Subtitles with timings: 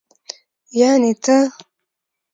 [0.79, 1.37] يعنې ته.